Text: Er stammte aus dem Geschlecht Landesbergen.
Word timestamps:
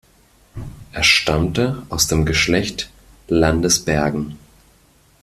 Er 0.93 1.03
stammte 1.03 1.83
aus 1.89 2.07
dem 2.07 2.25
Geschlecht 2.25 2.89
Landesbergen. 3.27 4.35